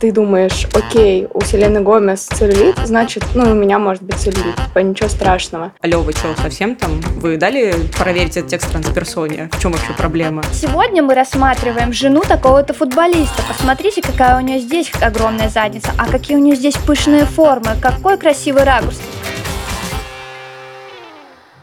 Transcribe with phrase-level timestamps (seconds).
[0.00, 4.78] ты думаешь, окей, у Селены Гомес целлюлит, значит, ну, у меня может быть целлюлит, типа,
[4.78, 5.72] ничего страшного.
[5.82, 7.00] Алло, вы что, совсем там?
[7.16, 9.50] Вы дали проверить этот текст трансперсоне?
[9.52, 10.42] В чем вообще проблема?
[10.52, 13.42] Сегодня мы рассматриваем жену такого-то футболиста.
[13.46, 18.16] Посмотрите, какая у нее здесь огромная задница, а какие у нее здесь пышные формы, какой
[18.16, 18.98] красивый ракурс.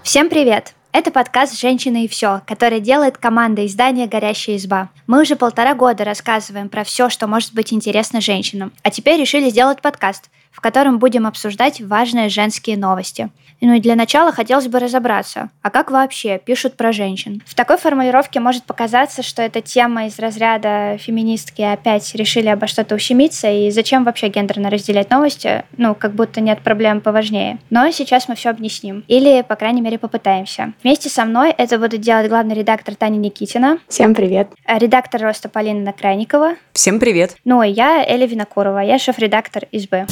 [0.03, 0.76] Всем привет!
[0.91, 4.89] Это подкаст «Женщина и все», который делает команда издания «Горящая изба».
[5.05, 8.71] Мы уже полтора года рассказываем про все, что может быть интересно женщинам.
[8.83, 13.29] А теперь решили сделать подкаст, в котором будем обсуждать важные женские новости–
[13.65, 17.41] ну и для начала хотелось бы разобраться, а как вообще пишут про женщин?
[17.45, 22.95] В такой формулировке может показаться, что эта тема из разряда феминистки опять решили обо что-то
[22.95, 25.63] ущемиться, и зачем вообще гендерно разделять новости?
[25.77, 27.59] Ну, как будто нет проблем поважнее.
[27.69, 29.03] Но сейчас мы все объясним.
[29.07, 30.73] Или, по крайней мере, попытаемся.
[30.83, 33.79] Вместе со мной это будет делать главный редактор Таня Никитина.
[33.87, 34.49] Всем привет.
[34.67, 36.55] Редактор Роста Полина Накрайникова.
[36.73, 37.35] Всем привет.
[37.45, 38.79] Ну и я, Эля Винокурова.
[38.79, 40.05] Я шеф-редактор избы.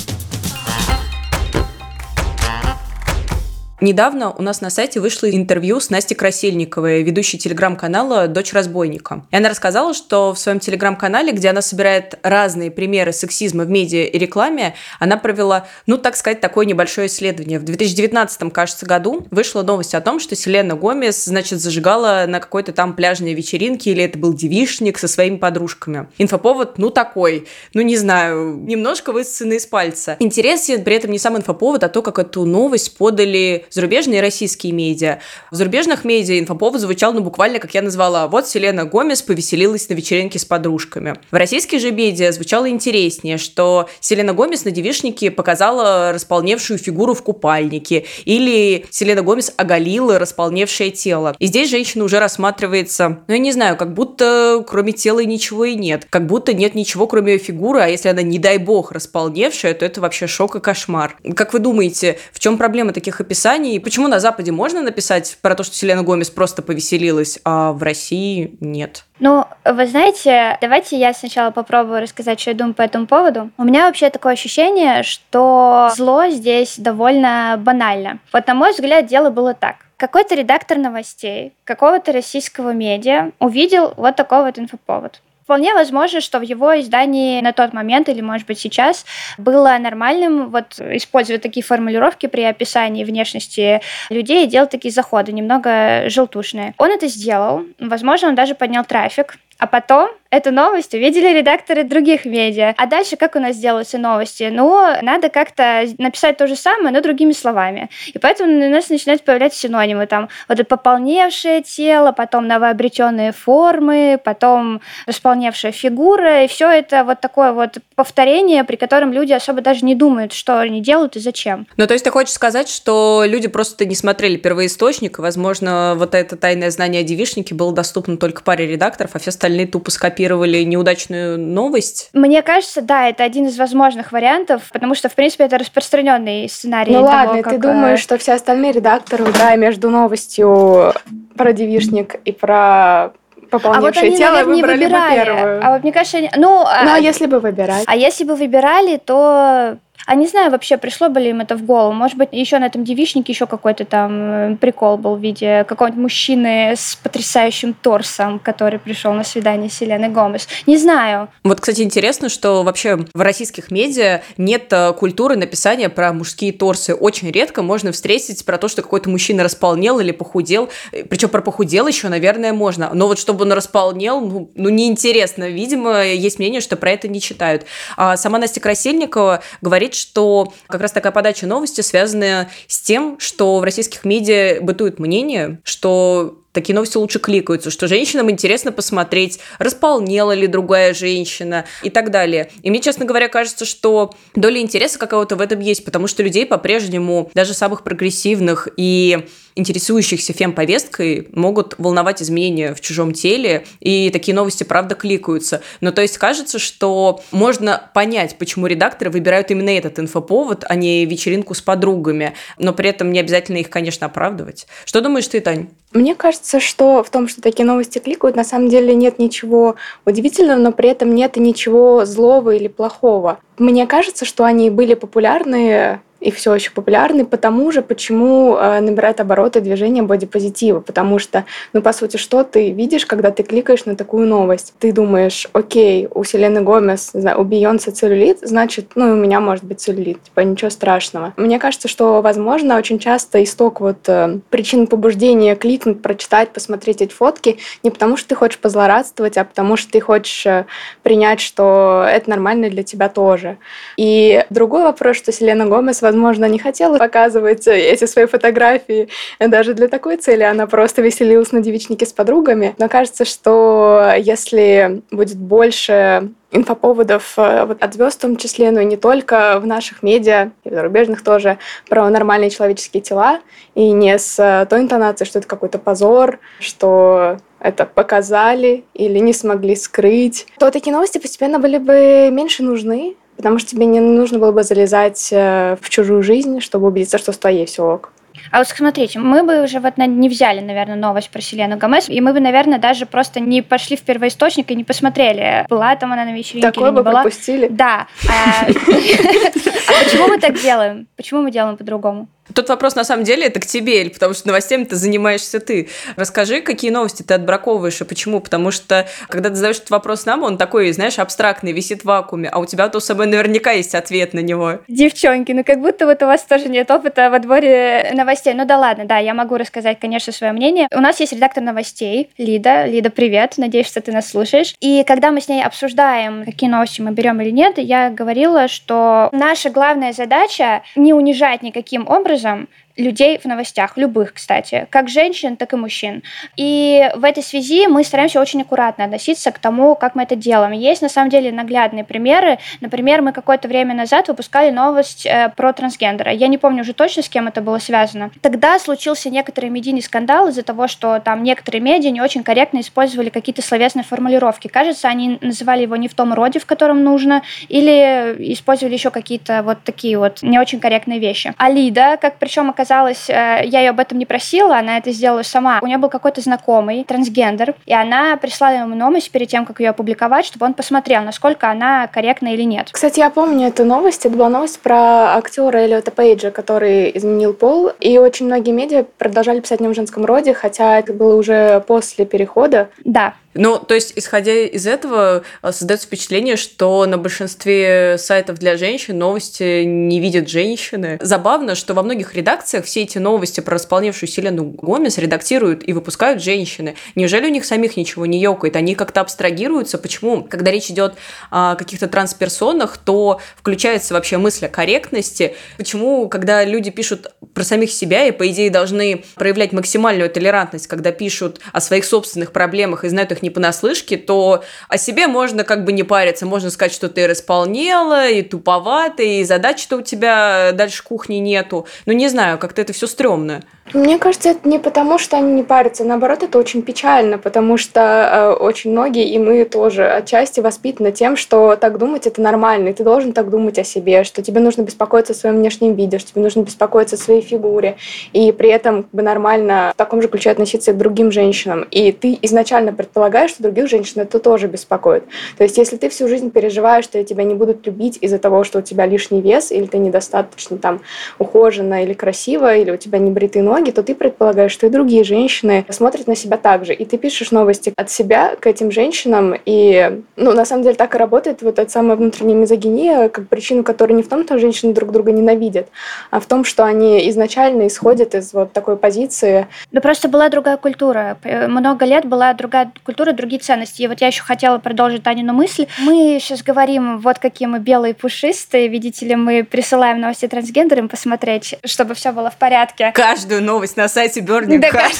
[3.82, 9.26] Недавно у нас на сайте вышло интервью с Настей Красильниковой, ведущей телеграм-канала «Дочь разбойника».
[9.32, 14.06] И она рассказала, что в своем телеграм-канале, где она собирает разные примеры сексизма в медиа
[14.06, 17.60] и рекламе, она провела, ну, так сказать, такое небольшое исследование.
[17.60, 22.72] В 2019, кажется, году вышла новость о том, что Селена Гомес, значит, зажигала на какой-то
[22.72, 26.08] там пляжной вечеринке, или это был девишник со своими подружками.
[26.18, 30.16] Инфоповод, ну, такой, ну, не знаю, немножко высосанный из пальца.
[30.20, 34.72] Интересен при этом не сам инфоповод, а то, как эту новость подали зарубежные и российские
[34.72, 35.20] медиа.
[35.52, 39.94] В зарубежных медиа инфоповод звучал, ну, буквально, как я назвала, вот Селена Гомес повеселилась на
[39.94, 41.16] вечеринке с подружками.
[41.30, 47.22] В российских же медиа звучало интереснее, что Селена Гомес на девишнике показала располневшую фигуру в
[47.22, 51.36] купальнике, или Селена Гомес оголила располневшее тело.
[51.40, 55.76] И здесь женщина уже рассматривается, ну, я не знаю, как будто кроме тела ничего и
[55.76, 56.08] нет.
[56.10, 59.86] Как будто нет ничего, кроме ее фигуры, а если она, не дай бог, располневшая, то
[59.86, 61.18] это вообще шок и кошмар.
[61.36, 63.55] Как вы думаете, в чем проблема таких описаний?
[63.56, 63.80] Описании.
[63.80, 68.58] Почему на Западе можно написать про то, что Селена Гомес просто повеселилась, а в России
[68.60, 69.06] нет?
[69.20, 73.50] Ну, вы знаете, давайте я сначала попробую рассказать, что я думаю по этому поводу.
[73.58, 78.20] У меня вообще такое ощущение, что зло здесь довольно банально.
[78.34, 79.76] Вот, на мой взгляд, дело было так.
[79.98, 85.22] Какой-то редактор новостей какого-то российского медиа увидел вот такой вот инфоповод.
[85.46, 89.06] Вполне возможно, что в его издании на тот момент или, может быть, сейчас
[89.38, 93.80] было нормальным вот использовать такие формулировки при описании внешности
[94.10, 96.74] людей и делать такие заходы, немного желтушные.
[96.80, 97.62] Он это сделал.
[97.80, 99.38] Возможно, он даже поднял трафик.
[99.58, 102.74] А потом эту новость увидели редакторы других медиа.
[102.78, 104.50] А дальше как у нас делаются новости?
[104.52, 107.90] Ну, надо как-то написать то же самое, но другими словами.
[108.14, 110.08] И поэтому у нас начинают появляться синонимы.
[110.08, 116.44] Там вот это пополневшее тело, потом новообретенные формы, потом располневшая фигура.
[116.44, 120.60] И все это вот такое вот повторение, при котором люди особо даже не думают, что
[120.60, 121.66] они делают и зачем.
[121.78, 126.36] Ну, то есть ты хочешь сказать, что люди просто не смотрели первоисточник, возможно, вот это
[126.36, 131.38] тайное знание о девишнике было доступно только паре редакторов, а все остальные тупо скопировали неудачную
[131.38, 132.10] новость?
[132.14, 136.92] Мне кажется, да, это один из возможных вариантов, потому что, в принципе, это распространенный сценарий.
[136.92, 137.54] Ну того, ладно, как...
[137.54, 140.94] ты думаешь, что все остальные редакторы, да, между новостью
[141.38, 143.14] про девишник и про
[143.52, 145.20] пополнившее а вот они, тело наверное, выбрали не выбирали.
[145.20, 145.66] бы первую.
[145.66, 146.32] А вот мне кажется, они...
[146.36, 147.84] ну, ну а, а если бы выбирали?
[147.86, 151.64] А если бы выбирали, то а не знаю вообще, пришло бы ли им это в
[151.64, 151.92] голову.
[151.94, 156.02] Может быть, еще на этом девичнике еще какой-то там э, прикол был в виде какого-нибудь
[156.02, 160.48] мужчины с потрясающим торсом, который пришел на свидание с Селеной Гомес.
[160.68, 161.30] Не знаю.
[161.44, 166.94] Вот, кстати, интересно, что вообще в российских медиа нет э, культуры написания про мужские торсы.
[166.94, 170.70] Очень редко можно встретить про то, что какой-то мужчина располнел или похудел.
[171.10, 172.92] Причем про похудел еще, наверное, можно.
[172.94, 175.50] Но вот чтобы он располнел, ну, ну неинтересно.
[175.50, 177.66] Видимо, есть мнение, что про это не читают.
[177.98, 183.60] А сама Настя Красильникова говорит, что как раз такая подача новости связана с тем, что
[183.60, 190.32] в российских медиа бытует мнение, что такие новости лучше кликаются, что женщинам интересно посмотреть, располнела
[190.32, 192.50] ли другая женщина и так далее.
[192.64, 196.46] И мне, честно говоря, кажется, что доля интереса какого-то в этом есть, потому что людей
[196.48, 204.36] по-прежнему, даже самых прогрессивных и интересующихся фем-повесткой могут волновать изменения в чужом теле, и такие
[204.36, 205.62] новости, правда, кликаются.
[205.82, 211.06] Но то есть кажется, что можно понять, почему редакторы выбирают именно этот инфоповод, а не
[211.06, 214.68] вечеринку с подругами, но при этом не обязательно их, конечно, оправдывать.
[214.84, 215.70] Что думаешь ты, Тань?
[215.94, 219.76] Мне кажется, что в том, что такие новости кликают, на самом деле нет ничего
[220.06, 223.40] удивительного, но при этом нет ничего злого или плохого.
[223.58, 229.20] Мне кажется, что они были популярны и все еще популярны, потому же, почему э, набирает
[229.20, 233.96] обороты движение бодипозитива, потому что, ну, по сути, что ты видишь, когда ты кликаешь на
[233.96, 234.74] такую новость?
[234.80, 239.16] Ты думаешь, окей, у Селены Гомес, не знаю, у Бейонсе целлюлит, значит, ну, и у
[239.16, 241.34] меня может быть целлюлит, типа, ничего страшного.
[241.38, 247.14] Мне кажется, что, возможно, очень часто исток вот э, причин побуждения кликнуть, прочитать, посмотреть эти
[247.14, 250.66] фотки не потому, что ты хочешь позлорадствовать, а потому, что ты хочешь э,
[251.04, 253.58] принять, что это нормально для тебя тоже.
[253.98, 256.15] И другой вопрос, что Селена Гомес, возможно,
[256.46, 259.10] не хотела показывать эти свои фотографии
[259.40, 260.44] даже для такой цели.
[260.44, 262.76] Она просто веселилась на девичнике с подругами.
[262.78, 268.80] Но кажется, что если будет больше инфоповодов э, вот, от звезд в том числе, но
[268.80, 271.58] и не только в наших медиа, и в зарубежных тоже,
[271.90, 273.40] про нормальные человеческие тела,
[273.74, 279.34] и не с э, той интонацией, что это какой-то позор, что это показали или не
[279.34, 284.40] смогли скрыть, то такие новости постепенно были бы меньше нужны, потому что тебе не нужно
[284.40, 288.12] было бы залезать э, в чужую жизнь, чтобы убедиться, что с твоей все ок.
[288.52, 292.22] А вот смотрите, мы бы уже вот не взяли, наверное, новость про Селену Гомес, и
[292.22, 296.26] мы бы, наверное, даже просто не пошли в первоисточник и не посмотрели, была там она
[296.26, 297.22] на вечеринке Такое или не бы была.
[297.22, 297.68] пропустили.
[297.68, 298.08] Да.
[298.28, 301.08] А, а почему мы так делаем?
[301.16, 302.28] Почему мы делаем по-другому?
[302.54, 305.90] Тот вопрос на самом деле это к тебе, или потому что новостями ты занимаешься ты.
[306.16, 308.40] Расскажи, какие новости ты отбраковываешь и почему?
[308.40, 312.50] Потому что, когда ты задаешь этот вопрос нам, он такой, знаешь, абстрактный, висит в вакууме,
[312.50, 314.80] а у тебя-то у собой наверняка есть ответ на него.
[314.88, 318.54] Девчонки, ну как будто вот у вас тоже нет опыта во дворе новостей.
[318.54, 320.88] Ну да ладно, да, я могу рассказать, конечно, свое мнение.
[320.94, 322.86] У нас есть редактор новостей, Лида.
[322.86, 324.76] Лида, привет, надеюсь, что ты нас слушаешь.
[324.82, 329.30] И когда мы с ней обсуждаем, какие новости мы берем или нет, я говорила, что
[329.32, 332.68] наша главная задача не унижать никаким образом образом
[332.98, 336.24] людей в новостях, любых, кстати, как женщин, так и мужчин.
[336.56, 340.72] И в этой связи мы стараемся очень аккуратно относиться к тому, как мы это делаем.
[340.72, 342.58] Есть на самом деле наглядные примеры.
[342.82, 346.32] Например, мы какое-то время назад выпускали новость э, про трансгендера.
[346.32, 348.32] Я не помню уже точно, с кем это было связано.
[348.42, 353.30] Тогда случился некоторый медийный скандал из-за того, что там некоторые медиа не очень корректно использовали
[353.30, 354.68] какие-то словесные формулировки.
[354.68, 359.64] Кажется, они называли его не в том роде, в котором нужно, или использовали еще какие-то
[359.64, 361.54] вот такие вот не очень корректные вещи.
[361.58, 365.42] Алида, как причем оказалось оказалось, э, я ее об этом не просила, она это сделала
[365.42, 365.80] сама.
[365.82, 369.90] У нее был какой-то знакомый, трансгендер, и она прислала ему новость перед тем, как ее
[369.90, 372.90] опубликовать, чтобы он посмотрел, насколько она корректна или нет.
[372.92, 374.26] Кстати, я помню эту новость.
[374.26, 377.92] Это была новость про актера Эллиота Пейджа, который изменил пол.
[378.00, 381.84] И очень многие медиа продолжали писать о нем в женском роде, хотя это было уже
[381.88, 382.90] после перехода.
[383.04, 388.76] Да, ну, то есть, исходя из этого, э, создается впечатление, что на большинстве сайтов для
[388.76, 391.18] женщин новости не видят женщины.
[391.22, 396.42] Забавно, что во многих редакциях все эти новости про располневшую Селену Гомес редактируют и выпускают
[396.42, 396.96] женщины.
[397.16, 398.76] Неужели у них самих ничего не ёкает?
[398.76, 399.98] Они как-то абстрагируются.
[399.98, 400.44] Почему?
[400.44, 401.16] Когда речь идет
[401.52, 405.56] о каких-то трансперсонах, то включается вообще мысль о корректности.
[405.78, 411.12] Почему, когда люди пишут про самих себя и, по идее, должны проявлять максимальную толерантность, когда
[411.12, 415.86] пишут о своих собственных проблемах и знают их не понаслышке, то о себе можно как
[415.86, 416.46] бы не париться.
[416.46, 421.88] Можно сказать, что ты располнела, и туповата, и задачи-то у тебя дальше кухни нету.
[422.06, 423.64] Ну, не знаю, как-то это все стрёмно.
[423.94, 428.02] Мне кажется, это не потому, что они не парятся, наоборот, это очень печально, потому что
[428.02, 432.94] э, очень многие, и мы тоже отчасти воспитаны тем, что так думать это нормально, и
[432.94, 436.32] ты должен так думать о себе, что тебе нужно беспокоиться о своем внешнем виде, что
[436.32, 437.98] тебе нужно беспокоиться о своей фигуре,
[438.34, 441.86] и при этом как бы нормально в таком же ключе относиться к другим женщинам.
[441.92, 445.26] И ты изначально предполагаешь, что других женщин это тоже беспокоит.
[445.60, 448.80] То есть, если ты всю жизнь переживаешь, что тебя не будут любить из-за того, что
[448.80, 451.02] у тебя лишний вес, или ты недостаточно там
[451.38, 454.90] ухожена или красива, или у тебя не бритые ноги, ноги, то ты предполагаешь, что и
[454.90, 456.94] другие женщины смотрят на себя так же.
[456.94, 459.54] И ты пишешь новости от себя к этим женщинам.
[459.66, 463.84] И, ну, на самом деле так и работает вот эта самая внутренняя мизогиния, как причину
[463.84, 465.88] которой не в том, что женщины друг друга ненавидят,
[466.32, 469.68] а в том, что они изначально исходят из вот такой позиции.
[469.92, 471.38] Да просто была другая культура.
[471.44, 474.04] Много лет была другая культура, другие ценности.
[474.04, 475.88] И вот я еще хотела продолжить Танину мысль.
[476.00, 478.88] Мы сейчас говорим, вот какие мы белые пушистые.
[478.88, 483.12] Видите ли, мы присылаем новости трансгендерам посмотреть, чтобы все было в порядке.
[483.14, 485.18] Каждую новость на сайте Burning Да, Heart.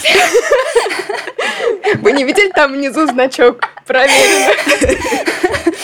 [2.02, 3.62] Вы не видели там внизу значок?
[3.86, 4.54] Проверено.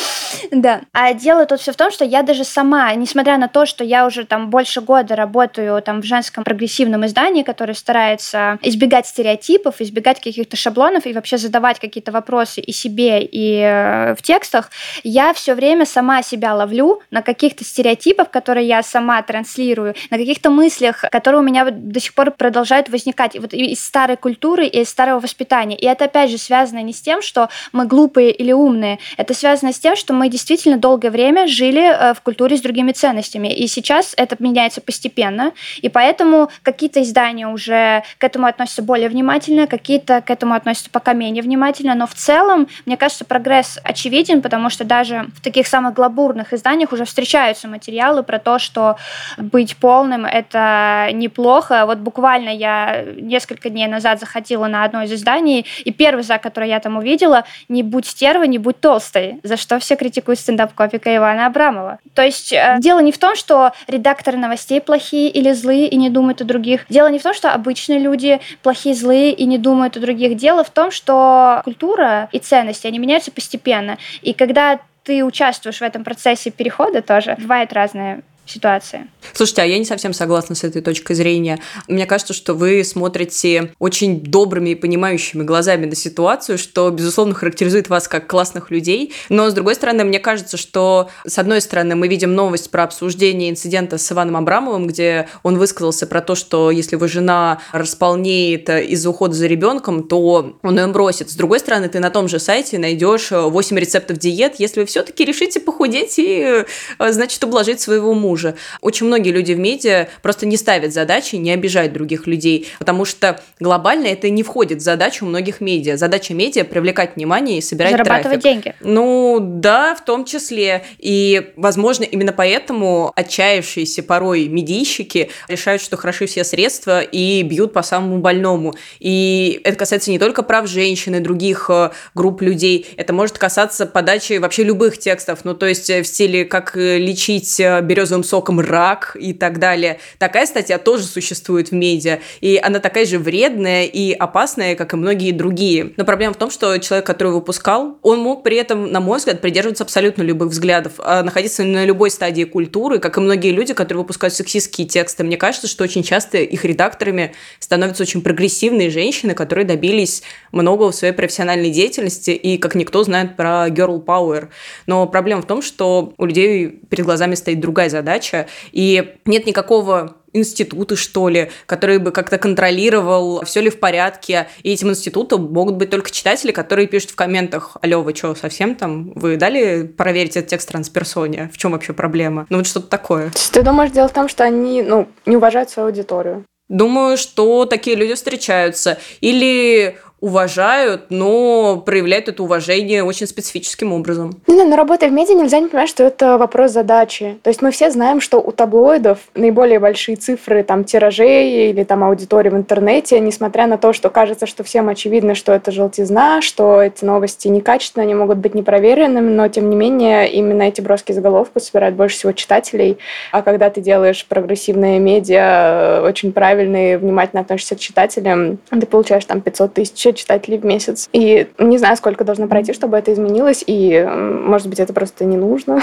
[0.52, 0.82] Да.
[0.92, 4.06] А дело тут все в том, что я даже сама, несмотря на то, что я
[4.06, 10.20] уже там больше года работаю там в женском прогрессивном издании, которое старается избегать стереотипов, избегать
[10.20, 14.72] каких-то шаблонов и вообще задавать какие-то вопросы и себе, и э, в текстах,
[15.04, 20.50] я все время сама себя ловлю на каких-то стереотипах, которые я сама транслирую, на каких-то
[20.50, 24.90] мыслях, которые у меня до сих пор продолжают возникать вот из старой культуры и из
[24.90, 25.78] старого воспитания.
[25.78, 29.72] И это опять же связано не с тем, что мы глупые или умные, это связано
[29.72, 33.54] с тем, что мы действительно действительно долгое время жили э, в культуре с другими ценностями.
[33.54, 35.52] И сейчас это меняется постепенно.
[35.82, 41.14] И поэтому какие-то издания уже к этому относятся более внимательно, какие-то к этому относятся пока
[41.14, 41.94] менее внимательно.
[41.94, 46.92] Но в целом, мне кажется, прогресс очевиден, потому что даже в таких самых глобурных изданиях
[46.92, 48.98] уже встречаются материалы про то, что
[49.38, 51.86] быть полным– это неплохо.
[51.86, 56.70] Вот буквально я несколько дней назад заходила на одно из изданий, и первый за который
[56.70, 61.46] я там увидела «Не будь стерва, не будь толстой», за что все критикуют стендап-комика Ивана
[61.46, 62.00] Абрамова.
[62.14, 66.10] То есть э, дело не в том, что редакторы новостей плохие или злые и не
[66.10, 66.86] думают о других.
[66.90, 70.36] Дело не в том, что обычные люди плохие, злые и не думают о других.
[70.36, 73.98] Дело в том, что культура и ценности, они меняются постепенно.
[74.22, 79.08] И когда ты участвуешь в этом процессе перехода тоже, бывают разные ситуации.
[79.34, 81.60] Слушайте, а я не совсем согласна с этой точкой зрения.
[81.88, 87.88] Мне кажется, что вы смотрите очень добрыми и понимающими глазами на ситуацию, что, безусловно, характеризует
[87.88, 89.14] вас как классных людей.
[89.30, 93.50] Но, с другой стороны, мне кажется, что, с одной стороны, мы видим новость про обсуждение
[93.50, 99.10] инцидента с Иваном Абрамовым, где он высказался про то, что если его жена располнеет из-за
[99.12, 101.30] ухода за ребенком, то он ее бросит.
[101.30, 105.24] С другой стороны, ты на том же сайте найдешь 8 рецептов диет, если вы все-таки
[105.24, 106.66] решите похудеть и,
[107.00, 108.56] значит, ублажить своего мужа мужа.
[108.80, 113.42] Очень многие люди в медиа просто не ставят задачи, не обижают других людей, потому что
[113.60, 115.98] глобально это не входит в задачу многих медиа.
[115.98, 118.64] Задача медиа– привлекать внимание и собирать Зарабатывать трафик.
[118.64, 118.76] деньги.
[118.80, 120.84] Ну, да, в том числе.
[120.98, 127.82] И, возможно, именно поэтому отчаявшиеся порой медийщики решают, что хороши все средства и бьют по
[127.82, 128.74] самому больному.
[129.00, 133.86] И это касается не только прав женщин и других э, групп людей, это может касаться
[133.86, 138.24] подачи вообще любых текстов, ну, то есть в стиле «как э, лечить э, березовым зеленым
[138.24, 140.00] соком рак и так далее.
[140.18, 144.96] Такая статья тоже существует в медиа, и она такая же вредная и опасная, как и
[144.96, 145.94] многие другие.
[145.98, 149.42] Но проблема в том, что человек, который выпускал, он мог при этом, на мой взгляд,
[149.42, 154.02] придерживаться абсолютно любых взглядов, а находиться на любой стадии культуры, как и многие люди, которые
[154.02, 155.24] выпускают сексистские тексты.
[155.24, 160.96] Мне кажется, что очень часто их редакторами становятся очень прогрессивные женщины, которые добились многого в
[160.96, 164.50] своей профессиональной деятельности и как никто знает про girl power.
[164.86, 169.46] Но проблема в том, что у людей перед глазами стоит другая задача задача, и нет
[169.46, 174.48] никакого институты, что ли, который бы как-то контролировал, все ли в порядке.
[174.64, 178.76] И этим институтом могут быть только читатели, которые пишут в комментах, алло, вы что, совсем
[178.76, 179.12] там?
[179.16, 181.50] Вы дали проверить этот текст трансперсоне?
[181.54, 182.46] В чем вообще проблема?
[182.50, 183.32] Ну вот что-то такое.
[183.52, 186.46] Ты думаешь, дело в том, что они ну, не уважают свою аудиторию?
[186.70, 188.98] Думаю, что такие люди встречаются.
[189.20, 194.40] Или уважают, но проявляют это уважение очень специфическим образом.
[194.46, 197.40] Ну, но работая в медиа, нельзя не понимать, что это вопрос задачи.
[197.42, 202.04] То есть мы все знаем, что у таблоидов наиболее большие цифры там тиражей или там
[202.04, 206.82] аудитории в интернете, несмотря на то, что кажется, что всем очевидно, что это желтизна, что
[206.82, 211.60] эти новости некачественные, они могут быть непроверенными, но тем не менее именно эти броски заголовку
[211.60, 213.00] собирают больше всего читателей.
[213.32, 219.42] А когда ты делаешь прогрессивные медиа, очень правильные, внимательно относишься к читателям, ты получаешь там
[219.42, 221.10] 500 тысяч читателей в месяц.
[221.14, 225.38] И не знаю, сколько должно пройти, чтобы это изменилось, и, может быть, это просто не
[225.38, 225.82] нужно.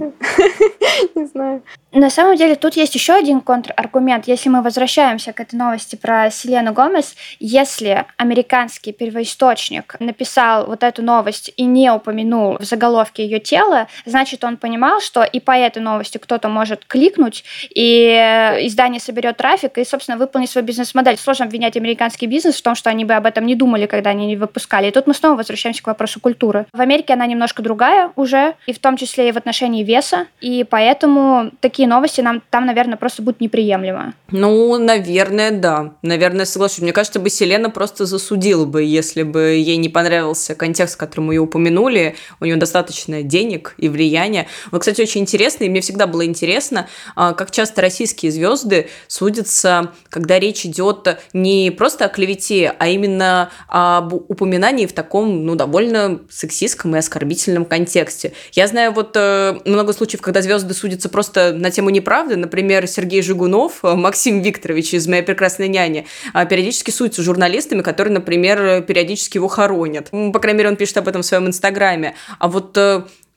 [1.14, 1.62] Не знаю.
[1.92, 4.28] На самом деле тут есть еще один контраргумент.
[4.28, 11.02] Если мы возвращаемся к этой новости про Селену Гомес, если американский первоисточник написал вот эту
[11.02, 15.82] новость и не упомянул в заголовке ее тело, значит, он понимал, что и по этой
[15.82, 17.44] новости кто-то может кликнуть,
[17.74, 18.12] и
[18.60, 21.18] издание соберет трафик и, собственно, выполнить свою бизнес-модель.
[21.18, 24.26] Сложно обвинять американский бизнес в том, что они бы об этом не думали, когда они
[24.26, 24.88] не выпускали.
[24.88, 26.66] И тут мы снова возвращаемся к вопросу культуры.
[26.72, 30.64] В Америке она немножко другая уже, и в том числе и в отношении веса, и
[30.68, 34.14] поэтому такие новости нам там, наверное, просто будут неприемлемы.
[34.30, 35.94] Ну, наверное, да.
[36.02, 36.80] Наверное, соглашусь.
[36.80, 41.34] Мне кажется, бы Селена просто засудила бы, если бы ей не понравился контекст, который мы
[41.34, 42.16] ее упомянули.
[42.40, 44.46] У нее достаточно денег и влияния.
[44.70, 49.92] Вот, кстати, очень интересно, и мне всегда было интересно, а, как часто российские звезды судятся,
[50.08, 53.19] когда речь идет не просто о клевете, а именно
[53.68, 58.32] об упоминании в таком, ну, довольно сексистском и оскорбительном контексте.
[58.52, 62.36] Я знаю вот э, много случаев, когда звезды судятся просто на тему неправды.
[62.36, 68.14] Например, Сергей Жигунов, э, Максим Викторович из «Моей прекрасной няни» э, периодически суется журналистами, которые,
[68.14, 70.10] например, периодически его хоронят.
[70.10, 72.14] По крайней мере, он пишет об этом в своем инстаграме.
[72.38, 72.78] А вот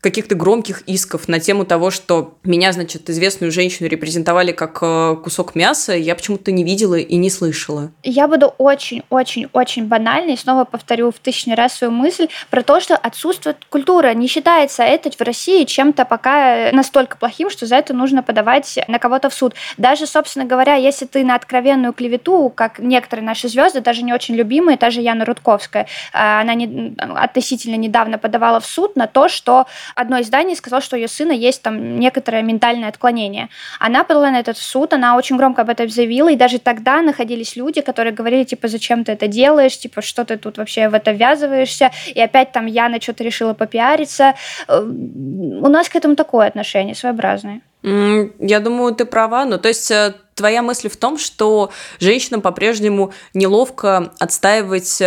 [0.04, 5.56] каких-то громких исков на тему того, что меня, значит, известную женщину репрезентовали как э, кусок
[5.56, 7.90] мяса, я почему-то не видела и не слышала.
[8.04, 13.64] Я буду очень-очень-очень банальной, снова повторю в тысячный раз свою мысль про то, что отсутствует
[13.70, 14.14] культура.
[14.14, 19.00] Не считается это в России чем-то пока настолько плохим, что за это нужно подавать на
[19.00, 19.54] кого-то в суд.
[19.78, 24.36] Даже, собственно говоря, если ты на откровенную клевету, как некоторые наши звезды, даже не очень
[24.36, 25.88] любимые, та же Яна Рудковская, э,
[26.42, 31.00] она не, относительно недавно подавала в суд на то, что одно издание сказало, что у
[31.00, 33.50] ее сына есть там некоторое ментальное отклонение.
[33.80, 37.56] Она подала на этот суд, она очень громко об этом заявила, и даже тогда находились
[37.56, 41.12] люди, которые говорили, типа, зачем ты это делаешь, типа, что ты тут вообще в это
[41.12, 44.36] ввязываешься, и опять там Яна что-то решила попиариться.
[44.68, 47.62] Э, у нас к этому такое отношение, своеобразное.
[47.84, 49.44] Я думаю, ты права.
[49.44, 51.70] Ну, то есть э, твоя мысль в том, что
[52.00, 55.02] женщинам по-прежнему неловко отстаивать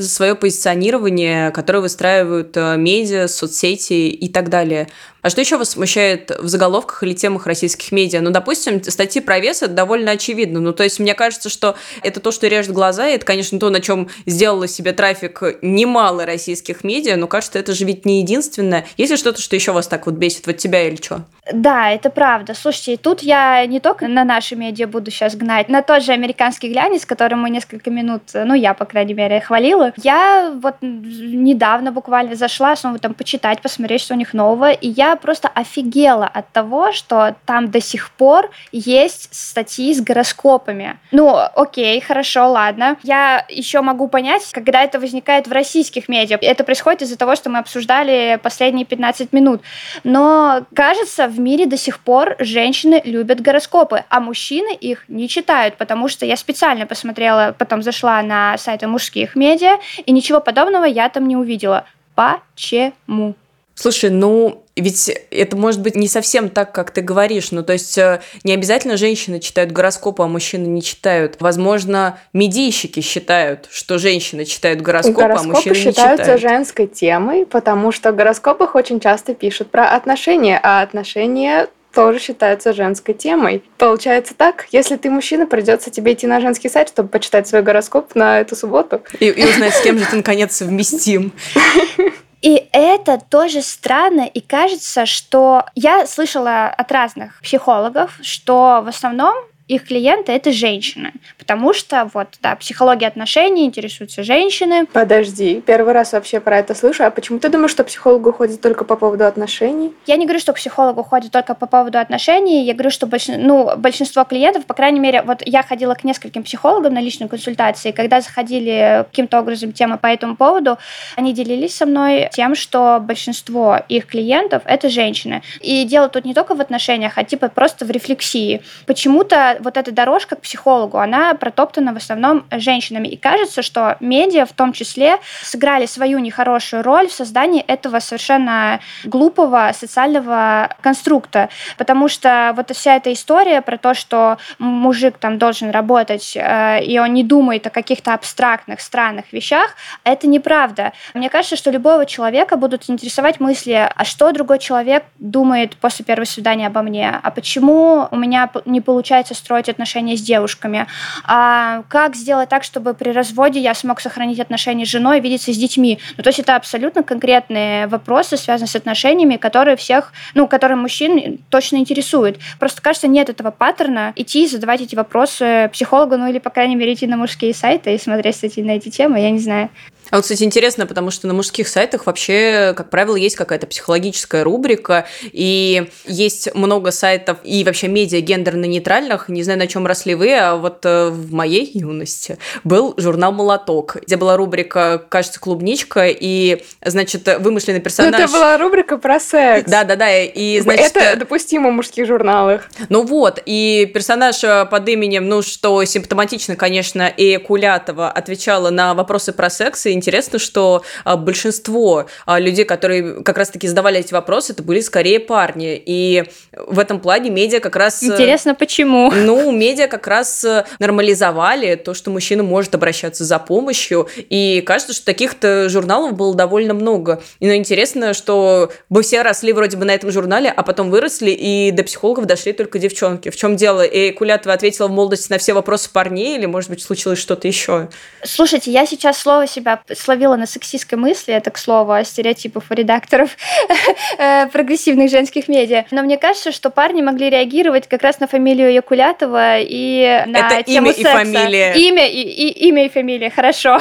[0.00, 4.88] э, свое позиционирование, которое выстраивают э, медиа, соцсети и так далее.
[5.22, 8.20] А что еще вас смущает в заголовках или темах российских медиа?
[8.22, 10.60] Ну, допустим, статьи про вес это довольно очевидно.
[10.60, 13.68] Ну, то есть, мне кажется, что это то, что режет глаза, и это, конечно, то,
[13.68, 18.86] на чем сделала себе трафик немало российских медиа, но кажется, это же ведь не единственное.
[18.96, 21.24] Есть ли что-то, что еще вас так вот бесит, вот тебя или что?
[21.52, 22.54] Да, это правда.
[22.54, 26.70] Слушайте, тут я не только на наши медиа буду сейчас гнать, на тот же американский
[26.70, 29.89] глянец, который мы несколько минут, ну, я, по крайней мере, хвалила.
[29.96, 35.16] Я вот недавно буквально зашла снова там почитать, посмотреть, что у них нового, и я
[35.16, 40.98] просто офигела от того, что там до сих пор есть статьи с гороскопами.
[41.10, 42.96] Ну, окей, хорошо, ладно.
[43.02, 46.38] Я еще могу понять, когда это возникает в российских медиа.
[46.40, 49.62] Это происходит из-за того, что мы обсуждали последние 15 минут.
[50.04, 55.76] Но, кажется, в мире до сих пор женщины любят гороскопы, а мужчины их не читают,
[55.76, 61.08] потому что я специально посмотрела, потом зашла на сайты мужских медиа, и ничего подобного я
[61.08, 61.86] там не увидела.
[62.14, 63.34] Почему?
[63.74, 67.50] Слушай, ну ведь это может быть не совсем так, как ты говоришь.
[67.50, 71.36] Ну, то есть э, не обязательно женщины читают гороскопы, а мужчины не читают.
[71.40, 76.20] Возможно, медийщики считают, что женщины читают гороскопы, гороскопы а мужчины не читают.
[76.20, 82.18] считаются женской темой, потому что в гороскопах очень часто пишут про отношения, а отношения тоже
[82.18, 83.62] считаются женской темой.
[83.78, 88.14] Получается так, если ты мужчина, придется тебе идти на женский сайт, чтобы почитать свой гороскоп
[88.14, 89.02] на эту субботу.
[89.18, 91.32] И, и узнать, с кем же ты наконец совместим.
[92.42, 99.34] И это тоже странно, и кажется, что я слышала от разных психологов, что в основном
[99.70, 104.86] их клиенты это женщины, потому что вот, да, психология отношений интересуются женщины.
[104.92, 107.04] Подожди, первый раз вообще про это слышу.
[107.04, 109.94] А почему ты думаешь, что психологу ходит только по поводу отношений?
[110.06, 112.64] Я не говорю, что к психологу ходит только по поводу отношений.
[112.64, 113.46] Я говорю, что большин...
[113.46, 117.92] ну, большинство клиентов, по крайней мере, вот я ходила к нескольким психологам на личную консультацию,
[117.92, 120.78] и когда заходили каким-то образом темы по этому поводу,
[121.14, 125.42] они делились со мной тем, что большинство их клиентов это женщины.
[125.60, 128.62] И дело тут не только в отношениях, а типа просто в рефлексии.
[128.86, 133.08] Почему-то вот эта дорожка к психологу, она протоптана в основном женщинами.
[133.08, 138.80] И кажется, что медиа в том числе сыграли свою нехорошую роль в создании этого совершенно
[139.04, 141.48] глупого социального конструкта.
[141.76, 146.98] Потому что вот вся эта история про то, что мужик там должен работать, э, и
[146.98, 150.92] он не думает о каких-то абстрактных, странных вещах, это неправда.
[151.14, 156.24] Мне кажется, что любого человека будут интересовать мысли, а что другой человек думает после первого
[156.24, 160.86] свидания обо мне, а почему у меня не получается строить строить отношения с девушками,
[161.24, 165.52] а как сделать так, чтобы при разводе я смог сохранить отношения с женой и видеться
[165.52, 165.98] с детьми.
[166.16, 171.38] Ну, то есть это абсолютно конкретные вопросы, связанные с отношениями, которые всех, ну, которые мужчин
[171.48, 172.38] точно интересуют.
[172.60, 176.76] Просто кажется, нет этого паттерна идти и задавать эти вопросы психологу, ну или, по крайней
[176.76, 179.68] мере, идти на мужские сайты и смотреть статьи на эти темы, я не знаю.
[180.10, 184.44] А вот, кстати, интересно, потому что на мужских сайтах вообще, как правило, есть какая-то психологическая
[184.44, 190.34] рубрика, и есть много сайтов и вообще медиа гендерно-нейтральных, не знаю, на чем росли вы,
[190.34, 196.62] а вот э, в моей юности был журнал «Молоток», где была рубрика, кажется, «Клубничка», и,
[196.84, 198.12] значит, вымышленный персонаж...
[198.12, 199.70] Ну, это была рубрика про секс.
[199.70, 200.96] Да-да-да, и, значит...
[200.96, 202.68] Это допустимо в мужских журналах.
[202.88, 208.94] Ну вот, и персонаж э, под именем, ну, что симптоматично, конечно, и Кулятова отвечала на
[208.94, 214.12] вопросы про секс, и интересно, что а, большинство а, людей, которые как раз-таки задавали эти
[214.12, 215.80] вопросы, это были скорее парни.
[215.84, 218.02] И в этом плане медиа как раз...
[218.02, 219.12] Э, интересно, почему?
[219.12, 224.08] Ну, медиа как раз э, нормализовали то, что мужчина может обращаться за помощью.
[224.16, 227.22] И кажется, что таких-то журналов было довольно много.
[227.38, 231.30] И ну, интересно, что мы все росли вроде бы на этом журнале, а потом выросли,
[231.30, 233.28] и до психологов дошли только девчонки.
[233.28, 233.82] В чем дело?
[233.82, 237.88] И Кулятова ответила в молодости на все вопросы парней, или, может быть, случилось что-то еще?
[238.24, 242.74] Слушайте, я сейчас слово себя словила на сексистской мысли, это, к слову, о стереотипах у
[242.74, 243.36] редакторов
[244.18, 245.84] э, прогрессивных женских медиа.
[245.90, 250.62] Но мне кажется, что парни могли реагировать как раз на фамилию Якулятова и на это
[250.62, 251.10] тему имя секса.
[251.10, 251.72] и фамилия.
[251.74, 253.78] Имя и, и, имя и фамилия, хорошо.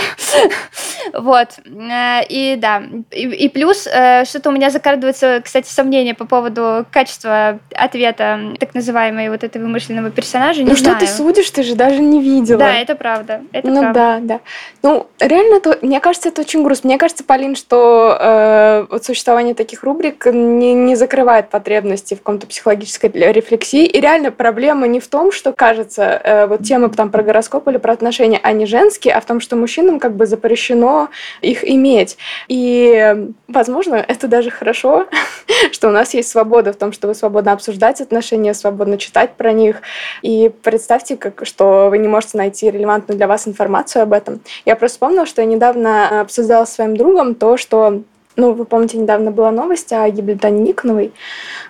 [1.14, 1.50] вот.
[1.66, 2.84] Э, и да.
[3.12, 8.74] И, и плюс, э, что-то у меня закрадывается, кстати, сомнение по поводу качества ответа так
[8.74, 10.64] называемой вот этой вымышленного персонажа.
[10.64, 10.98] Не ну знаю.
[10.98, 12.60] что ты судишь, ты же даже не видела.
[12.60, 13.42] Да, это правда.
[13.52, 13.94] Это ну правда.
[13.94, 14.40] да, да.
[14.84, 16.88] Ну, реально, то, мне мне кажется, это очень грустно.
[16.88, 22.48] Мне кажется, Полин, что э, вот существование таких рубрик не, не закрывает потребности в каком-то
[22.48, 23.86] психологической рефлексии.
[23.86, 27.76] И реально проблема не в том, что кажется, э, вот темы там про гороскоп или
[27.76, 31.10] про отношения, они женские, а в том, что мужчинам как бы запрещено
[31.42, 32.18] их иметь.
[32.48, 35.08] И, возможно, это даже хорошо,
[35.74, 39.52] что у нас есть свобода в том, что вы свободно обсуждать отношения, свободно читать про
[39.52, 39.82] них.
[40.22, 44.40] И представьте, как, что вы не можете найти релевантную для вас информацию об этом.
[44.64, 45.89] Я просто вспомнила, что я недавно
[46.22, 48.04] обсуждала с своим другом то, что
[48.40, 51.12] ну, вы помните, недавно была новость о гибели Тани Никоновой.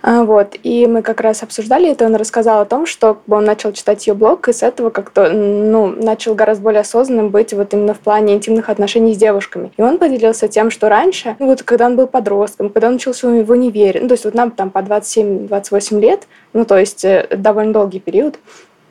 [0.01, 0.55] А, вот.
[0.63, 4.13] И мы как раз обсуждали это, он рассказал о том, что он начал читать ее
[4.13, 8.35] блог, и с этого как-то ну, начал гораздо более осознанным быть вот именно в плане
[8.35, 9.71] интимных отношений с девушками.
[9.77, 13.27] И он поделился тем, что раньше, ну, вот когда он был подростком, когда он учился
[13.27, 17.27] в универе, ну, то есть вот нам там по 27-28 лет, ну, то есть э,
[17.35, 18.39] довольно долгий период,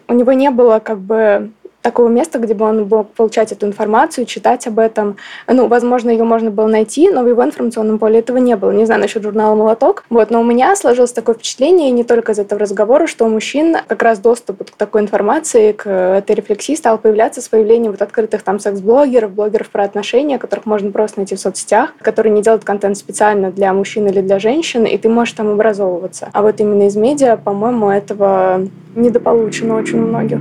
[0.08, 1.50] у него не было как бы
[1.88, 5.16] такого места, где бы он мог получать эту информацию, читать об этом.
[5.46, 8.72] Ну, возможно, ее можно было найти, но в его информационном поле этого не было.
[8.72, 10.04] Не знаю насчет журнала «Молоток».
[10.10, 13.30] Вот, но у меня сложилось такое впечатление, и не только из этого разговора, что у
[13.30, 18.02] мужчин как раз доступ к такой информации, к этой рефлексии стал появляться с появлением вот
[18.02, 22.64] открытых там секс-блогеров, блогеров про отношения, которых можно просто найти в соцсетях, которые не делают
[22.64, 26.28] контент специально для мужчин или для женщин, и ты можешь там образовываться.
[26.34, 30.40] А вот именно из медиа, по-моему, этого недополучено очень у многих.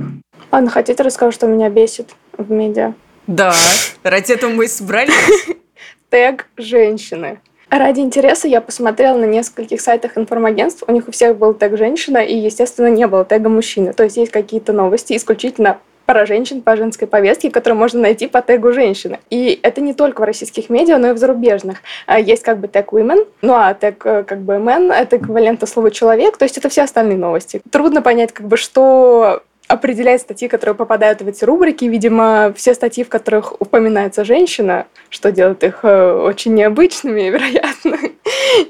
[0.50, 2.94] Ладно, хотите расскажу, что меня бесит в медиа?
[3.26, 3.52] Да,
[4.02, 5.14] ради этого мы и собрались.
[6.10, 7.40] Тег женщины.
[7.70, 10.84] Ради интереса я посмотрела на нескольких сайтах информагентств.
[10.86, 13.92] У них у всех был тег женщина, и, естественно, не было тега мужчины.
[13.92, 18.40] То есть есть какие-то новости исключительно про женщин по женской повестке, которые можно найти по
[18.40, 19.18] тегу женщины.
[19.28, 21.82] И это не только в российских медиа, но и в зарубежных.
[22.06, 25.68] А, есть как бы тег women, ну а тег э, как бы men— это эквивалент
[25.68, 27.60] слова человек, то есть это все остальные новости.
[27.70, 31.84] Трудно понять, как бы, что определяет статьи, которые попадают в эти рубрики.
[31.84, 37.96] Видимо, все статьи, в которых упоминается женщина, что делает их э, очень необычными, вероятно,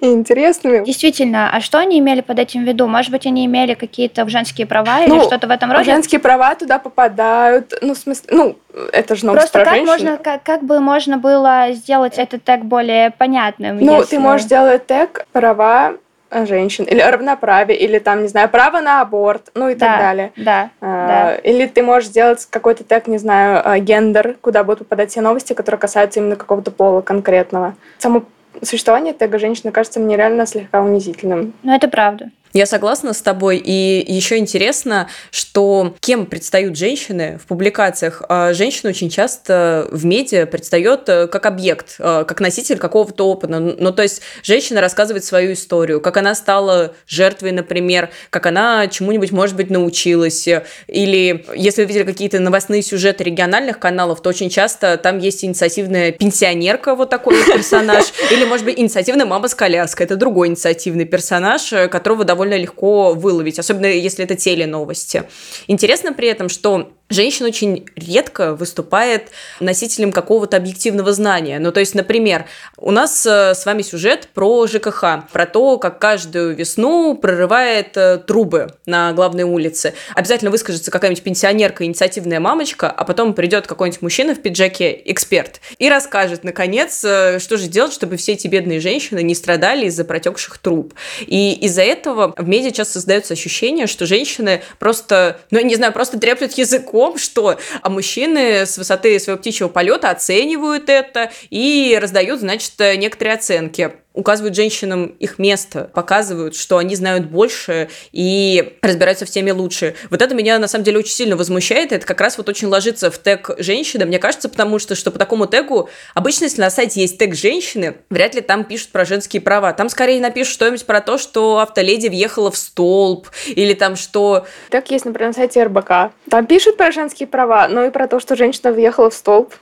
[0.00, 0.84] и интересными.
[0.84, 2.88] Действительно, а что они имели под этим в виду?
[2.88, 5.84] Может быть, они имели какие-то женские права или ну, что-то в этом роде?
[5.84, 7.74] Женские права туда попадают.
[7.80, 8.56] Ну, в смысле, ну,
[8.92, 9.90] это же новость Просто про как женщин.
[9.90, 13.78] можно, как, как бы можно было сделать этот тег более понятным?
[13.78, 14.16] Ну, если...
[14.16, 15.94] ты можешь сделать тег права
[16.30, 20.32] женщин, или равноправие, или там, не знаю, право на аборт, ну и да, так далее.
[20.36, 21.34] Да, а, да.
[21.36, 25.52] Или ты можешь сделать какой-то тег, не знаю, а, гендер, куда будут попадать все новости,
[25.52, 27.74] которые касаются именно какого-то пола конкретного.
[27.98, 28.24] Само
[28.62, 31.52] существование тега женщины кажется мне реально слегка унизительным.
[31.62, 32.30] Ну, это правда.
[32.52, 33.58] Я согласна с тобой.
[33.58, 38.22] И еще интересно, что кем предстают женщины в публикациях.
[38.28, 43.58] А женщина очень часто в медиа предстает э, как объект, э, как носитель какого-то опыта.
[43.58, 49.30] Ну, то есть женщина рассказывает свою историю, как она стала жертвой, например, как она чему-нибудь,
[49.32, 50.48] может быть, научилась.
[50.86, 56.12] Или если вы видели какие-то новостные сюжеты региональных каналов, то очень часто там есть инициативная
[56.12, 60.06] пенсионерка, вот такой персонаж, или, может быть, инициативная мама с коляской.
[60.06, 65.24] Это другой инициативный персонаж, э, которого довольно довольно легко выловить, особенно если это теленовости.
[65.66, 71.58] Интересно при этом, что женщина очень редко выступает носителем какого-то объективного знания.
[71.58, 75.98] Ну, то есть, например, у нас э, с вами сюжет про ЖКХ, про то, как
[75.98, 79.94] каждую весну прорывает э, трубы на главной улице.
[80.14, 85.88] Обязательно выскажется какая-нибудь пенсионерка, инициативная мамочка, а потом придет какой-нибудь мужчина в пиджаке, эксперт, и
[85.88, 90.58] расскажет, наконец, э, что же делать, чтобы все эти бедные женщины не страдали из-за протекших
[90.58, 90.94] труб.
[91.20, 95.92] И из-за этого в медиа часто создается ощущение, что женщины просто, ну, я не знаю,
[95.92, 101.98] просто треплют языком языком, что а мужчины с высоты своего птичьего полета оценивают это и
[102.00, 109.24] раздают, значит, некоторые оценки указывают женщинам их место, показывают, что они знают больше и разбираются
[109.26, 109.94] в теме лучше.
[110.10, 111.92] Вот это меня на самом деле очень сильно возмущает.
[111.92, 115.20] Это как раз вот очень ложится в тег женщины, мне кажется, потому что, что по
[115.20, 119.40] такому тегу, обычно, если на сайте есть тег женщины, вряд ли там пишут про женские
[119.40, 119.72] права.
[119.72, 124.46] Там скорее напишут что-нибудь про то, что автоледи въехала в столб, или там что...
[124.70, 126.12] Так есть, например, на сайте РБК.
[126.28, 129.54] Там пишут про женские права, но и про то, что женщина въехала в столб.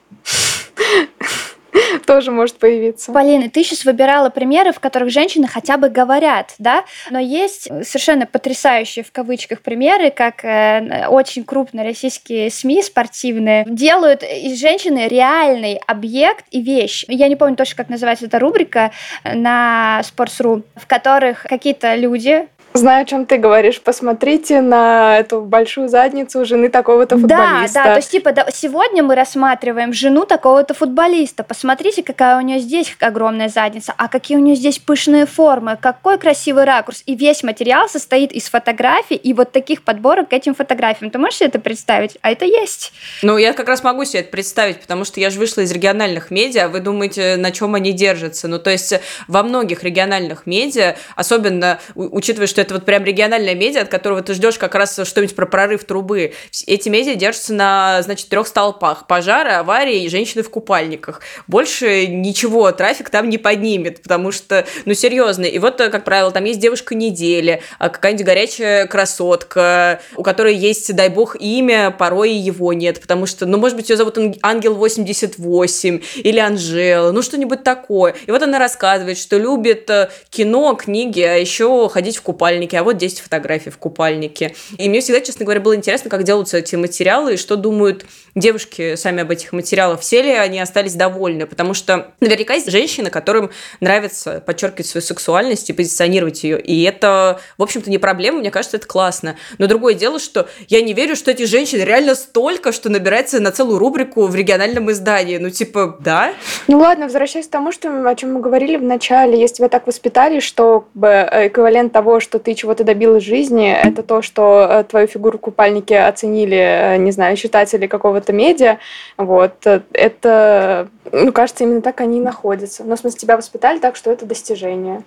[2.07, 3.13] тоже может появиться.
[3.13, 6.85] Полина, ты сейчас выбирала примеры, в которых женщины хотя бы говорят, да?
[7.11, 14.23] Но есть совершенно потрясающие в кавычках примеры, как э, очень крупные российские СМИ спортивные делают
[14.23, 17.05] из женщины реальный объект и вещь.
[17.09, 18.93] Я не помню точно, как называется эта рубрика
[19.25, 23.81] на Sports.ru, в которых какие-то люди Знаю, о чем ты говоришь.
[23.81, 27.75] Посмотрите на эту большую задницу жены такого-то футболиста.
[27.75, 31.43] Да, да, то есть типа да, сегодня мы рассматриваем жену такого-то футболиста.
[31.43, 36.19] Посмотрите, какая у нее здесь огромная задница, а какие у нее здесь пышные формы, какой
[36.19, 37.03] красивый ракурс.
[37.07, 41.11] И весь материал состоит из фотографий и вот таких подборок к этим фотографиям.
[41.11, 42.19] Ты можешь себе это представить?
[42.21, 42.93] А это есть.
[43.23, 46.31] Ну, я как раз могу себе это представить, потому что я же вышла из региональных
[46.31, 46.69] медиа.
[46.69, 48.49] Вы думаете, на чем они держатся?
[48.49, 48.95] Ну, то есть
[49.29, 54.35] во многих региональных медиа, особенно учитывая, что это вот прям региональная медиа, от которого ты
[54.35, 56.35] ждешь как раз что-нибудь про прорыв трубы,
[56.67, 59.07] эти медиа держатся на, значит, трех столпах.
[59.07, 61.23] Пожары, аварии и женщины в купальниках.
[61.47, 65.45] Больше ничего трафик там не поднимет, потому что, ну, серьезно.
[65.45, 70.95] И вот, как правило, там есть девушка недели, а какая-нибудь горячая красотка, у которой есть,
[70.95, 76.01] дай бог, имя, порой его нет, потому что, ну, может быть, ее зовут Ангел 88
[76.17, 78.17] или Анжела, ну, что-нибудь такое.
[78.27, 82.85] И вот она рассказывает, что любит э, кино, книги, а еще ходить в купальнике, а
[82.85, 84.55] вот 10 фотографий в купальнике.
[84.79, 88.07] И мне всегда, честно говоря, было интересно, как делаются эти материалы и что думают
[88.37, 90.01] девушки сами об этих материалах.
[90.01, 91.47] Все ли они остались довольны?
[91.47, 96.61] Потому что наверняка есть женщины, которым нравится подчеркивать свою сексуальность и позиционировать ее.
[96.61, 99.37] И это, в общем-то, не проблема, мне кажется, это классно.
[99.59, 103.51] Но другое дело, что я не верю, что эти женщины реально столько, что набирается на
[103.51, 105.39] целую рубрику в региональном издании.
[105.39, 106.33] Ну, типа, да?
[106.69, 109.87] Ну ладно, возвращаясь к тому, что, о чем мы говорили в начале, если тебя так
[109.87, 114.85] воспитали, что э, эквивалент того, что ты чего-то добилась в жизни, это то, что э,
[114.85, 118.79] твою фигуру в купальнике оценили, э, не знаю, читатели какого-то медиа,
[119.17, 122.85] вот, это, ну, кажется, именно так они и находятся.
[122.85, 125.03] Но, в смысле, тебя воспитали так, что это достижение.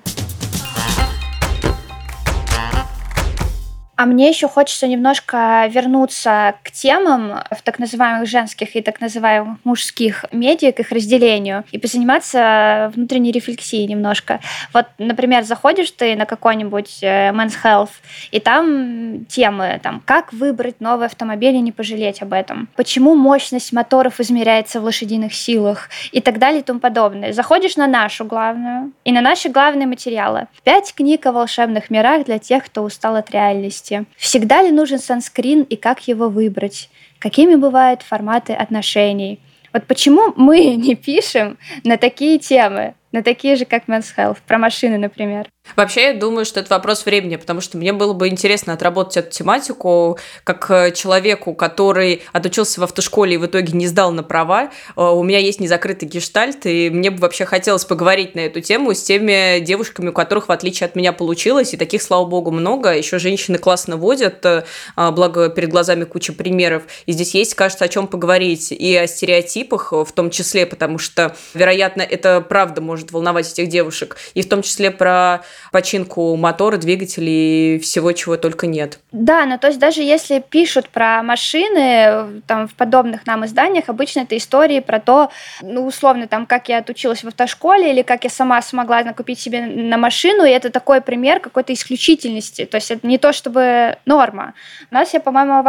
[4.00, 9.58] А мне еще хочется немножко вернуться к темам в так называемых женских и так называемых
[9.66, 14.40] мужских медиа, к их разделению, и позаниматься внутренней рефлексией немножко.
[14.72, 17.90] Вот, например, заходишь ты на какой-нибудь э, Men's Health,
[18.32, 23.74] и там темы, там, как выбрать новый автомобиль и не пожалеть об этом, почему мощность
[23.74, 27.34] моторов измеряется в лошадиных силах и так далее и тому подобное.
[27.34, 30.48] Заходишь на нашу главную и на наши главные материалы.
[30.64, 34.16] Пять книг о волшебных мирах для тех, кто устал от реальности реальности.
[34.18, 36.90] Всегда ли нужен санскрин и как его выбрать?
[37.20, 39.40] Какими бывают форматы отношений?
[39.74, 44.58] Вот почему мы не пишем на такие темы, на такие же, как Men's Health, про
[44.58, 45.48] машины, например?
[45.76, 49.32] Вообще, я думаю, что это вопрос времени, потому что мне было бы интересно отработать эту
[49.32, 54.72] тематику как э, человеку, который отучился в автошколе и в итоге не сдал на права.
[54.96, 58.94] Э, у меня есть незакрытый гештальт, и мне бы вообще хотелось поговорить на эту тему
[58.94, 62.96] с теми девушками, у которых, в отличие от меня, получилось, и таких, слава богу, много.
[62.96, 64.64] Еще женщины классно водят, э,
[64.96, 66.84] благо перед глазами куча примеров.
[67.06, 68.72] И здесь есть, кажется, о чем поговорить.
[68.72, 74.18] И о стереотипах в том числе, потому что, вероятно, это правда может волновать этих девушек.
[74.34, 79.00] И в том числе про починку мотора, двигателей всего, чего только нет.
[79.12, 84.22] Да, но то есть даже если пишут про машины там, в подобных нам изданиях, обычно
[84.22, 85.30] это истории про то,
[85.62, 89.62] ну, условно, там, как я отучилась в автошколе или как я сама смогла накупить себе
[89.62, 92.66] на машину, и это такой пример какой-то исключительности.
[92.66, 94.54] То есть это не то чтобы норма.
[94.92, 95.64] У нас, я, по-моему,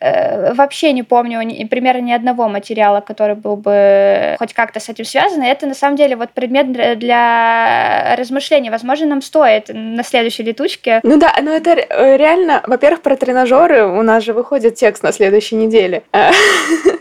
[0.00, 5.04] вообще не помню ни, примерно ни одного материала, который был бы хоть как-то с этим
[5.04, 5.42] связан.
[5.42, 8.70] И это на самом деле вот предмет для размышлений.
[8.70, 11.00] Возможно, нам стоит на следующей летучке.
[11.02, 15.12] Ну да, но это э, реально, во-первых, про тренажеры у нас же выходит текст на
[15.12, 16.02] следующей неделе.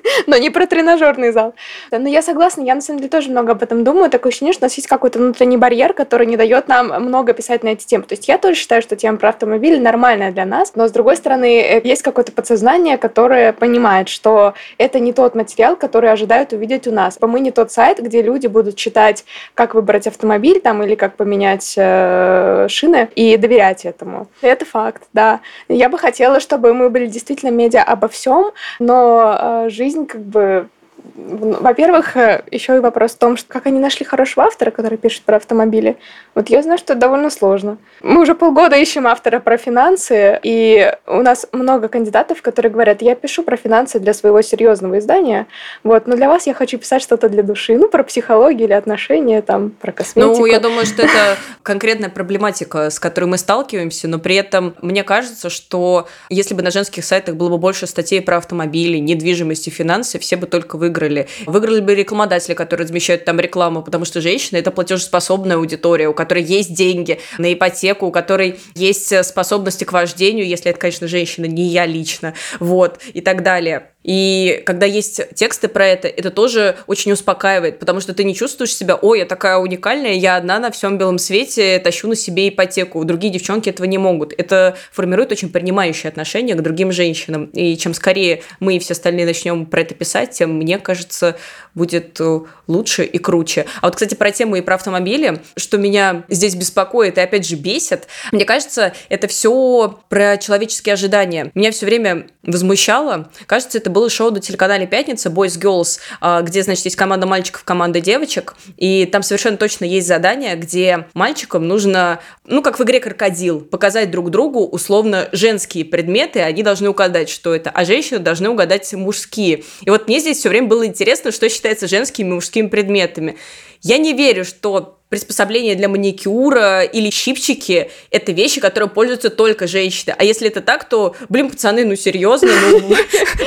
[0.28, 1.54] Но не про тренажерный зал.
[1.92, 4.10] Но я согласна, я на самом деле тоже много об этом думаю.
[4.10, 7.64] Такое ощущение, что у нас есть какой-то внутренний барьер, который не дает нам много писать
[7.64, 8.04] на эти темы.
[8.04, 11.18] То есть я тоже считаю, что тема про автомобиль нормальная для нас, но с другой
[11.18, 16.88] стороны, э, есть какое-то подсознание, которое понимает, что это не тот материал, который ожидают увидеть
[16.88, 17.18] у нас.
[17.22, 21.74] Мы не тот сайт, где люди будут читать, как выбрать автомобиль там или как поменять
[21.78, 24.28] э, шины и доверять этому.
[24.42, 25.42] Это факт, да.
[25.68, 30.68] Я бы хотела, чтобы мы были действительно медиа обо всем, но э, жизнь как бы
[31.16, 35.24] во-первых, э, еще и вопрос в том, что как они нашли хорошего автора, который пишет
[35.24, 35.98] про автомобили.
[36.34, 37.78] Вот я знаю, что это довольно сложно.
[38.02, 43.16] Мы уже полгода ищем автора про финансы, и у нас много кандидатов, которые говорят, я
[43.16, 45.48] пишу про финансы для своего серьезного издания,
[45.84, 49.42] вот, но для вас я хочу писать что-то для души, ну, про психологию или отношения,
[49.42, 50.40] там, про косметику.
[50.40, 55.04] Ну, я думаю, что это конкретная проблематика, с которой мы сталкиваемся, но при этом мне
[55.04, 59.72] кажется, что если бы на женских сайтах было бы больше статей про автомобили, недвижимость и
[59.72, 61.28] финансы, все бы только выиграли выиграли.
[61.46, 66.44] Выиграли бы рекламодатели, которые размещают там рекламу, потому что женщина– это платежеспособная аудитория, у которой
[66.44, 71.64] есть деньги на ипотеку, у которой есть способности к вождению, если это, конечно, женщина, не
[71.64, 73.92] я лично, вот, и так далее.
[74.06, 78.76] И когда есть тексты про это, это тоже очень успокаивает, потому что ты не чувствуешь
[78.76, 83.04] себя, ой, я такая уникальная, я одна на всем белом свете, тащу на себе ипотеку.
[83.04, 84.32] Другие девчонки этого не могут.
[84.38, 87.46] Это формирует очень принимающее отношение к другим женщинам.
[87.46, 91.36] И чем скорее мы и все остальные начнем про это писать, тем, мне кажется,
[91.76, 93.66] будет э, лучше и круче.
[93.82, 97.56] А вот, кстати, про тему и про автомобили, что меня здесь беспокоит и опять же
[97.56, 101.52] бесит, мне кажется, это все про человеческие ожидания.
[101.54, 103.30] Меня все время возмущало.
[103.46, 107.64] Кажется, это было шоу на телеканале «Пятница» Boys Girls, а, где, значит, есть команда мальчиков,
[107.64, 113.00] команда девочек, и там совершенно точно есть задание, где мальчикам нужно, ну, как в игре
[113.00, 118.50] «Крокодил», показать друг другу условно женские предметы, они должны угадать, что это, а женщины должны
[118.50, 119.64] угадать мужские.
[119.82, 123.38] И вот мне здесь все время было интересно, что считается женскими и мужскими предметами.
[123.82, 130.14] Я не верю, что приспособления для маникюра или щипчики– это вещи, которые пользуются только женщины.
[130.18, 132.94] А если это так, то, блин, пацаны, ну серьезно, ну...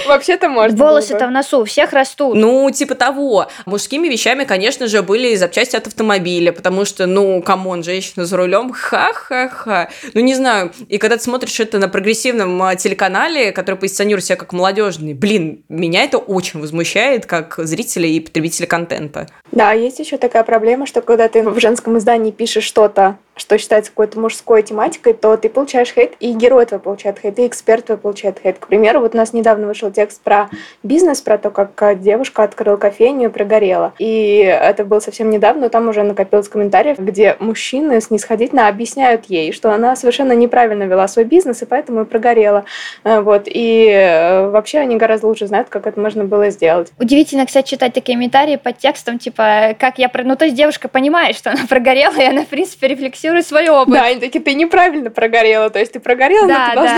[0.06, 2.34] Вообще-то можно Волосы-то в носу у всех растут.
[2.34, 3.48] Ну, типа того.
[3.66, 8.38] Мужскими вещами, конечно же, были запчасти от автомобиля, потому что, ну, come on, женщина за
[8.38, 9.90] рулем, ха-ха-ха.
[10.14, 10.72] Ну, не знаю.
[10.88, 15.64] И когда ты смотришь это на прогрессивном а, телеканале, который позиционирует себя как молодежный, блин,
[15.68, 19.26] меня это очень возмущает, как зрителя и потребителя контента.
[19.52, 23.90] Да, есть еще такая проблема, что когда ты в женском издании пишешь что-то что считается
[23.90, 27.98] какой-то мужской тематикой, то ты получаешь хейт, и герой твой получает хейт, и эксперт твой
[27.98, 28.58] получает хейт.
[28.58, 30.50] К примеру, вот у нас недавно вышел текст про
[30.82, 33.94] бизнес, про то, как э, девушка открыла кофейню и прогорела.
[33.98, 39.52] И это было совсем недавно, но там уже накопилось комментариев, где мужчины снисходительно объясняют ей,
[39.52, 42.64] что она совершенно неправильно вела свой бизнес, и поэтому и прогорела.
[43.04, 43.42] Э, вот.
[43.46, 46.92] И э, вообще они гораздо лучше знают, как это можно было сделать.
[46.98, 50.10] Удивительно, кстати, читать такие комментарии под текстом, типа, как я...
[50.12, 53.94] Ну, то есть девушка понимает, что она прогорела, и она, в принципе, рефлексирует свой опыт.
[53.94, 56.94] Да, они такие, ты неправильно прогорела, то есть ты прогорела, да, но ты да.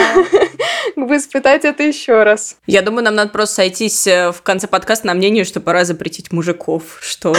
[0.96, 2.57] должна испытать это еще раз.
[2.66, 6.33] Я думаю, нам надо просто сойтись э, в конце подкаста на мнение, что пора запретить
[6.33, 7.35] мужиков, что...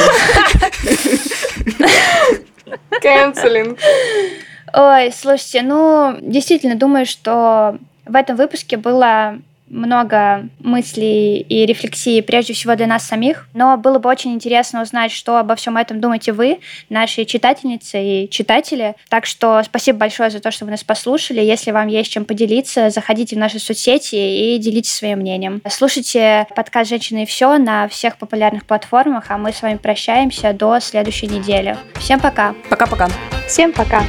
[3.02, 3.80] Кэнселинг.
[4.74, 9.40] Ой, слушайте, ну, действительно, думаю, что в этом выпуске было
[9.72, 15.12] много мыслей и рефлексий прежде всего для нас самих, но было бы очень интересно узнать,
[15.12, 18.96] что обо всем этом думаете вы, наши читательницы и читатели.
[19.10, 21.40] Так что спасибо большое за то, что вы нас послушали.
[21.42, 25.62] Если вам есть чем поделиться, заходите в наши соцсети и делитесь своим мнением.
[25.70, 30.80] Слушайте подкаст «Женщины и все» на всех популярных платформах, а мы с вами прощаемся до
[30.80, 31.78] следующей недели.
[31.96, 32.54] Всем пока!
[32.70, 33.08] Пока-пока!
[33.48, 34.04] Всем пока!